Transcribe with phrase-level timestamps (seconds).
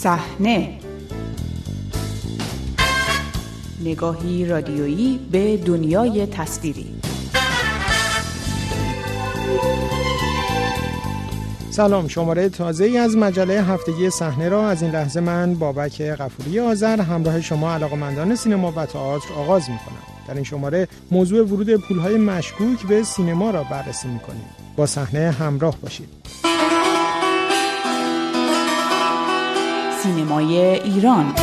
[0.00, 0.78] صحنه
[3.84, 6.86] نگاهی رادیویی به دنیای تصویری
[11.70, 16.60] سلام شماره تازه ای از مجله هفتگی صحنه را از این لحظه من بابک قفوری
[16.60, 20.26] آذر همراه شما علاقمندان سینما و تئاتر آغاز می کنم.
[20.28, 24.44] در این شماره موضوع ورود پولهای مشکوک به سینما را بررسی می کنیم.
[24.76, 26.17] با صحنه همراه باشید.
[30.08, 31.34] سینمای ایران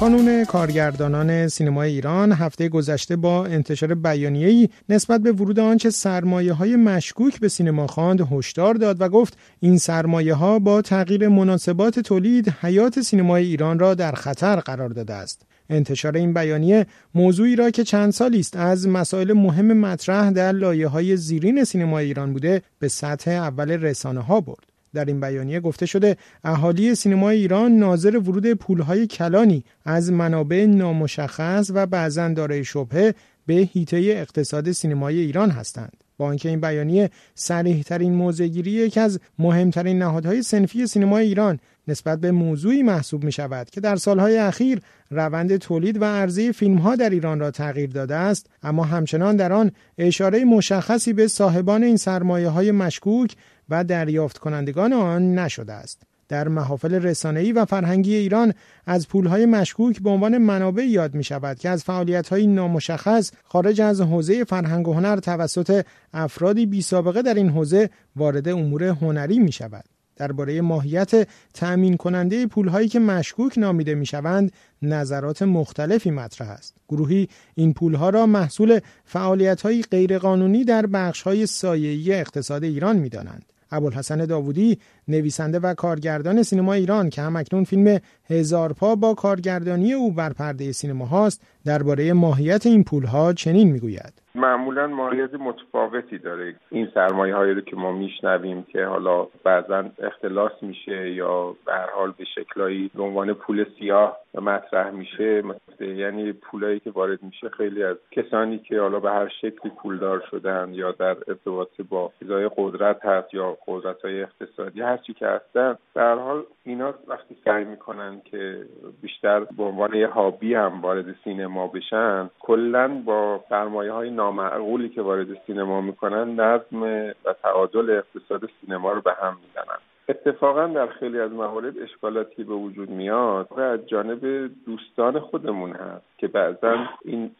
[0.00, 6.76] کانون کارگردانان سینمای ایران هفته گذشته با انتشار بیانیه‌ای نسبت به ورود آنچه سرمایه های
[6.76, 12.54] مشکوک به سینما خواند هشدار داد و گفت این سرمایه ها با تغییر مناسبات تولید
[12.60, 15.46] حیات سینمای ایران را در خطر قرار داده است.
[15.70, 20.88] انتشار این بیانیه موضوعی را که چند سالی است از مسائل مهم مطرح در لایه
[20.88, 24.72] های زیرین سینمای ایران بوده به سطح اول رسانه ها برد.
[24.94, 31.70] در این بیانیه گفته شده اهالی سینمای ایران ناظر ورود پولهای کلانی از منابع نامشخص
[31.74, 33.14] و بعضا دارای شبهه
[33.46, 36.01] به هیته اقتصاد سینمای ایران هستند.
[36.22, 42.20] با اینکه این بیانیه صریح ترین موضعگیری یکی از مهمترین نهادهای سنفی سینمای ایران نسبت
[42.20, 46.96] به موضوعی محسوب می شود که در سالهای اخیر روند تولید و عرضه فیلم ها
[46.96, 48.46] در ایران را تغییر داده است.
[48.62, 53.34] اما همچنان در آن اشاره مشخصی به صاحبان این سرمایه های مشکوک
[53.68, 56.02] و دریافت کنندگان آن نشده است.
[56.28, 58.52] در محافل رسانه‌ای و فرهنگی ایران
[58.86, 64.00] از پولهای مشکوک به عنوان منابع یاد می شود که از فعالیت‌های نامشخص خارج از
[64.00, 69.52] حوزه فرهنگ و هنر توسط افرادی بی سابقه در این حوزه وارد امور هنری می
[69.52, 69.84] شود.
[70.16, 76.74] درباره ماهیت تأمین کننده پولهایی که مشکوک نامیده می شوند نظرات مختلفی مطرح است.
[76.88, 83.51] گروهی این پولها را محصول فعالیت‌های غیرقانونی در بخش‌های سایه‌ای اقتصاد ایران می دانند.
[83.72, 84.78] ابوالحسن داوودی
[85.08, 87.98] نویسنده و کارگردان سینما ایران که هم اکنون فیلم
[88.30, 94.21] هزار پا با کارگردانی او بر پرده سینما هاست درباره ماهیت این پولها چنین می‌گوید.
[94.34, 96.54] معمولا ماهیت متفاوتی داره.
[96.70, 101.90] این سرمایه هایی رو که ما میشنویم که حالا بعضا اختلاس میشه یا به هر
[101.90, 105.42] حال به شکلایی به عنوان پول سیاه مطرح میشه
[105.80, 110.70] یعنی پولایی که وارد میشه خیلی از کسانی که حالا به هر شکلی پولدار شدن
[110.72, 116.14] یا در ارتباط با فضای قدرت هست یا قدرت های اقتصادی هرچی که هستن در
[116.14, 118.66] حال اینا وقتی سعی می‌کنن که
[119.02, 125.02] بیشتر به عنوان یه هابی هم وارد سینما بشن کلا با سرمایه های نامعقولی که
[125.02, 126.82] وارد سینما می‌کنن نظم
[127.24, 129.78] و تعادل اقتصاد سینما رو به هم می‌زنن.
[130.08, 136.11] اتفاقا در خیلی از موارد اشکالاتی به وجود میاد و از جانب دوستان خودمون هست.
[136.22, 137.30] که بعضا این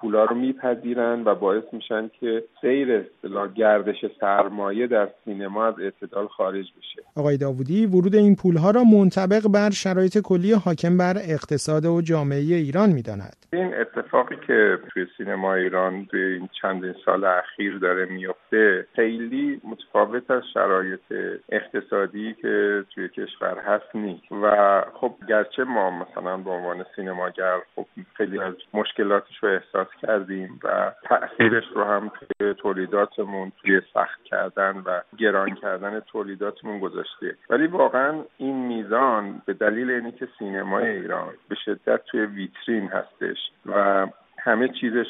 [0.00, 6.26] پولا رو میپذیرن و باعث میشن که سیر اصطلاح گردش سرمایه در سینما از اعتدال
[6.26, 7.02] خارج بشه.
[7.16, 12.38] آقای داوودی ورود این پولها را منطبق بر شرایط کلی حاکم بر اقتصاد و جامعه
[12.38, 13.36] ایران می‌داند.
[13.52, 20.30] این اتفاقی که توی سینما ایران توی این چند سال اخیر داره میفته خیلی متفاوت
[20.30, 21.00] از شرایط
[21.48, 24.32] اقتصادی که توی کشور هست نیست.
[24.42, 30.60] و خب گرچه ما مثلا به عنوان سینماگر خب خیلی از مشکلاتش رو احساس کردیم
[30.64, 37.36] و تاثیرش رو هم توی تولیداتمون توی سخت کردن و گران کردن تولیداتمون گذاشته.
[37.50, 43.38] ولی واقعا این میزان به دلیل اینی که سینمای ایران به شدت توی ویترین هستش
[43.66, 44.06] و
[44.44, 45.06] همه چیزش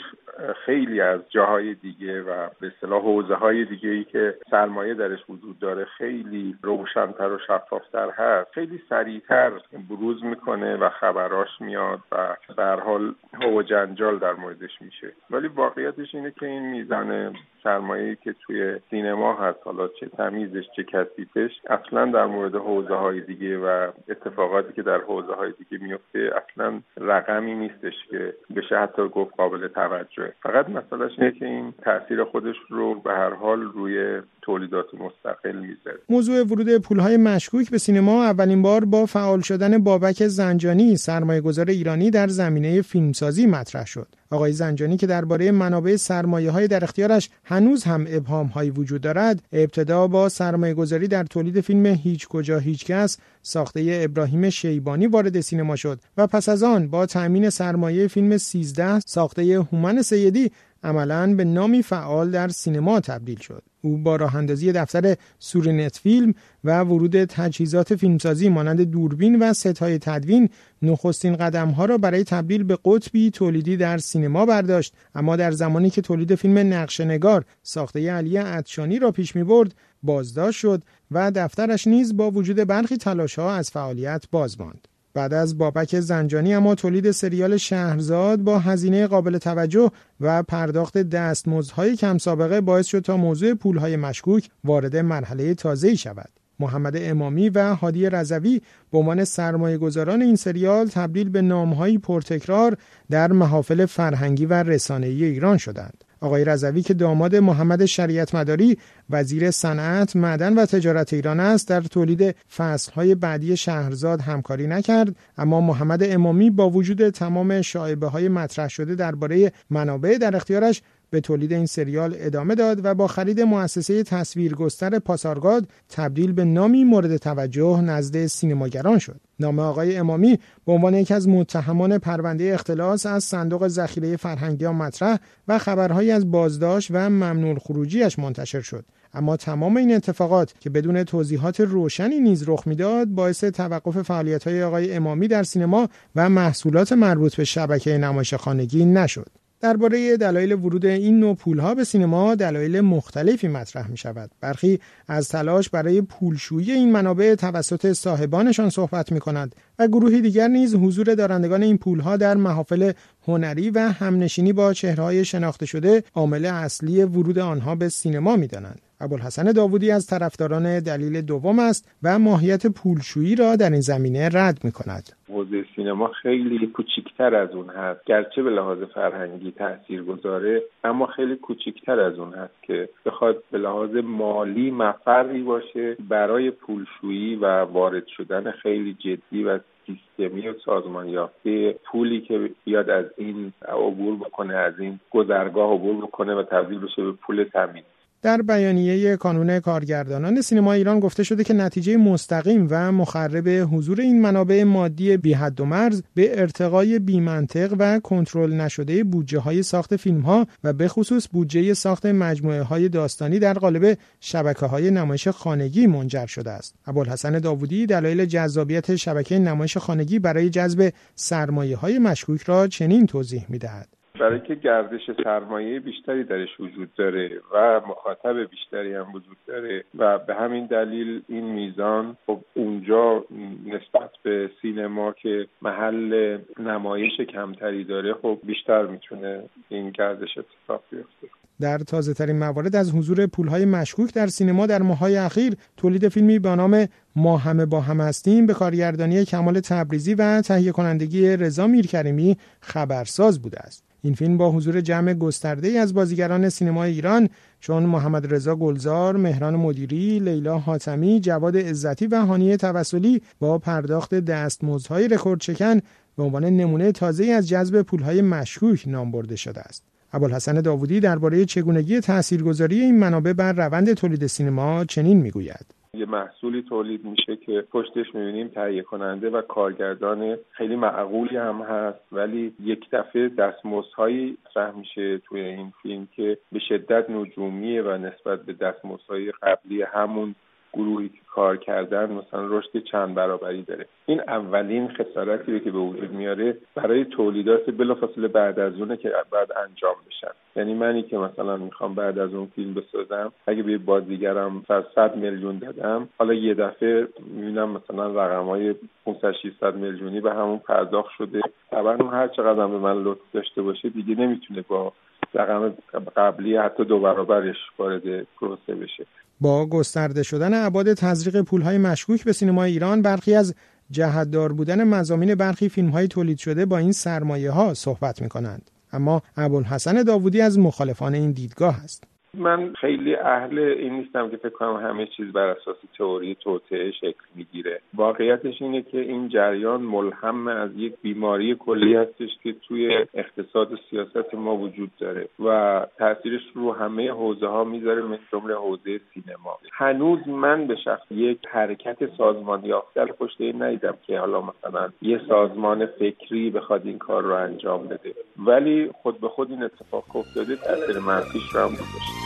[0.64, 5.58] خیلی از جاهای دیگه و به اصطلاح حوزه های دیگه ای که سرمایه درش وجود
[5.58, 8.50] داره خیلی روشنتر و شفافتر هست.
[8.52, 9.50] خیلی سریعتر
[9.90, 15.12] بروز می‌کنه و خبراش میاد و در حال هو جنجال در موردش میشه.
[15.30, 20.84] ولی واقعیتش اینه که این میزان سرمایه که توی سینما هست حالا چه تمیزش چه
[20.84, 26.30] کثیفش اصلا در مورد حوزه های دیگه و اتفاقاتی که در حوزه های دیگه میفته
[26.36, 30.32] اصلا رقمی نیستش که بشه حتی گفت قابل توجه.
[30.42, 35.98] فقط مسئلهش اینه که این تاثیر خودش رو به هر حال روی تولیدات مستقل می‌ذاره
[36.08, 41.70] موضوع ورود پولهای مشکوک به سینما اولین بار با فعال شدن بابک زنجانی سرمایه گذار
[41.70, 44.06] ایرانی در زمینه فیلمسازی مطرح شد.
[44.32, 49.42] آقای زنجانی که درباره منابع سرمایه های در اختیارش هنوز هم ابهام هایی وجود دارد
[49.52, 55.40] ابتدا با سرمایه گذاری در تولید فیلم هیچ کجا هیچ کس ساخته ابراهیم شیبانی وارد
[55.40, 60.50] سینما شد و پس از آن با تأمین سرمایه فیلم 13 ساخته هومن سیدی
[60.82, 63.62] عملا به نامی فعال در سینما تبدیل شد.
[63.82, 66.34] او با راه اندازی دفتر سورینت فیلم
[66.64, 70.48] و ورود تجهیزات فیلمسازی مانند دوربین و ستای تدوین
[70.82, 75.90] نخستین قدم ها را برای تبدیل به قطبی تولیدی در سینما برداشت اما در زمانی
[75.90, 81.86] که تولید فیلم نقشنگار ساخته علی عطشانی را پیش می برد بازداشت شد و دفترش
[81.86, 84.88] نیز با وجود برخی تلاش ها از فعالیت باز ماند.
[85.14, 91.96] بعد از بابک زنجانی اما تولید سریال شهرزاد با هزینه قابل توجه و پرداخت دستمزدهای
[91.96, 96.28] کم سابقه باعث شد تا موضوع پولهای مشکوک وارد مرحله تازه‌ای شود.
[96.60, 98.60] محمد امامی و هادی رضوی
[98.92, 102.76] به عنوان سرمایه گذاران این سریال تبدیل به نامهایی پرتکرار
[103.10, 106.04] در محافل فرهنگی و رسانه‌ای ایران شدند.
[106.22, 108.78] آقای رضوی که داماد محمد شریعت مداری
[109.10, 115.60] وزیر صنعت، معدن و تجارت ایران است در تولید فصلهای بعدی شهرزاد همکاری نکرد اما
[115.60, 120.82] محمد امامی با وجود تمام شایبه های مطرح شده درباره منابع در اختیارش
[121.12, 126.84] به تولید این سریال ادامه داد و با خرید مؤسسه تصویرگستر پاسارگاد تبدیل به نامی
[126.84, 129.20] مورد توجه نزد سینماگران شد.
[129.40, 135.18] نام آقای امامی به عنوان یکی از متهمان پرونده اختلاس از صندوق ذخیره فرهنگی مطرح
[135.48, 138.84] و خبرهایی از بازداشت و ممنوع خروجیش منتشر شد.
[139.14, 144.62] اما تمام این اتفاقات که بدون توضیحات روشنی نیز رخ می‌داد باعث توقف فعالیت های
[144.62, 149.41] آقای امامی در سینما و محصولات مربوط به شبکه نمایش خانگی نشد.
[149.62, 154.30] درباره دلایل ورود این نوع پولها به سینما دلایل مختلفی مطرح می شود.
[154.40, 160.48] برخی از تلاش برای پولشویی این منابع توسط صاحبانشان صحبت می کند و گروهی دیگر
[160.48, 162.92] نیز حضور دارندگان این پولها در محافل
[163.26, 168.80] هنری و همنشینی با چهرههای شناخته شده عامل اصلی ورود آنها به سینما می دانند.
[169.02, 174.58] ابوالحسن داوودی از طرفداران دلیل دوم است و ماهیت پولشویی را در این زمینه رد
[174.64, 175.08] می کند.
[175.28, 181.36] حوزه سینما خیلی کوچکتر از اون هست گرچه به لحاظ فرهنگی تأثیر گذاره اما خیلی
[181.36, 188.06] کوچکتر از اون هست که بخواد به لحاظ مالی مفری باشه برای پولشویی و وارد
[188.06, 194.54] شدن خیلی جدی و سیستمی و سازمان یافته پولی که بیاد از این عبور بکنه
[194.54, 197.82] از این گذرگاه عبور بکنه و تبدیل بشه به پول تامین
[198.22, 204.20] در بیانیه کانون کارگردانان سینما ایران گفته شده که نتیجه مستقیم و مخرب حضور این
[204.20, 209.62] منابع مادی بی حد و مرز به ارتقای بی منطق و کنترل نشده بودجه های
[209.62, 214.90] ساخت فیلم ها و به خصوص بودجه ساخت مجموعه های داستانی در قالب شبکه های
[214.90, 216.74] نمایش خانگی منجر شده است.
[216.86, 223.46] ابوالحسن داوودی دلایل جذابیت شبکه نمایش خانگی برای جذب سرمایه های مشکوک را چنین توضیح
[223.48, 224.01] می‌دهد.
[224.22, 230.18] برای که گردش سرمایه بیشتری درش وجود داره و مخاطب بیشتری هم وجود داره و
[230.18, 233.24] به همین دلیل این میزان خب اونجا
[233.66, 241.26] نسبت به سینما که محل نمایش کمتری داره خب بیشتر می‌تونه این گردش اتفاق بیفته.
[241.60, 246.38] در تازه ترین موارد از حضور پولهای مشکوک در سینما در ماهای اخیر تولید فیلمی
[246.38, 246.86] به نام
[247.16, 253.42] ما همه با هم هستیم به کارگردانی کمال تبریزی و تهیه کنندگی رضا میرکریمی خبرساز
[253.42, 253.91] بوده است.
[254.04, 257.28] این فیلم با حضور جمع گسترده ای از بازیگران سینمای ایران
[257.60, 264.14] چون محمد رضا گلزار، مهران مدیری، لیلا حاتمی، جواد عزتی و هانیه توسلی با پرداخت
[264.14, 265.80] دستمزدهای رکورد چکن
[266.16, 269.84] به عنوان نمونه تازه از جذب پولهای مشکوک نام برده شده است.
[270.12, 275.81] ابوالحسن داوودی درباره چگونگی تاثیرگذاری این منابع بر روند تولید سینما چنین می‌گوید.
[275.96, 282.00] یه محصولی تولید میشه که پشتش می‌بینیم تهیه کننده و کارگردان خیلی معقولی هم هست
[282.12, 288.42] ولی یک دفعه دستمزدهایی مطرح میشه توی این فیلم که به شدت نجومیه و نسبت
[288.42, 290.34] به دستمزدهای قبلی همون
[290.74, 293.86] گروهی که کار کردن مثلا رشد چند برابری داره.
[294.06, 299.12] این اولین خسارتی رو که به وجود میاره برای تولیدات بلافاصله بعد از اونه که
[299.30, 300.32] بعد انجام بشن.
[300.56, 304.64] یعنی منی که مثلا می‌خوام بعد از اون فیلم بسازم اگه به بازیگرم
[304.94, 308.74] صد میلیون دادم حالا یه دفعه می‌بینم مثلا رقم های
[309.04, 311.40] 500 600 میلیونی به همون پرداخت شده.
[311.70, 314.92] طبعا هر چقدر به من لطف داشته باشه دیگه نمی‌تونه با
[315.34, 315.74] رقم
[316.16, 318.02] قبلی حتی دو برابرش وارد
[318.40, 319.06] پروسه بشه
[319.40, 323.54] با گسترده شدن ابعاد تزریق پولهای مشکوک به سینمای ایران برخی از
[323.90, 328.70] جهتدار بودن مزامین برخی فیلمهای تولید شده با این سرمایه ها صحبت می کنند.
[328.92, 332.11] اما ابوالحسن داوودی از مخالفان این دیدگاه است.
[332.36, 337.24] من خیلی اهل این نیستم که فکر کنم همه چیز بر اساس تئوری توطعه شکل
[337.34, 337.80] می‌گیره.
[337.94, 343.76] واقعیتش اینه که این جریان ملهم از یک بیماری کلی هستش که توی اقتصاد و
[343.90, 349.58] سیاست ما وجود داره و تاثیرش رو همه حوزه ها می‌ذاره من حوزه سینما.
[349.72, 355.20] هنوز من به شخص یک حرکت سازمانی یافته پشت این ندیدم که حالا مثلا یه
[355.28, 358.14] سازمان فکری بخواد این کار رو انجام بده.
[358.38, 362.21] ولی خود به خود این اتفاق افتاده تاثیر منفیش رو هم گذاشته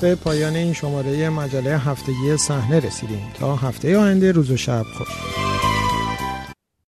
[0.00, 3.32] به پایان این شماره مجله هفتگی صحنه رسیدیم.
[3.34, 5.08] تا هفته آینده روز و شب خوش.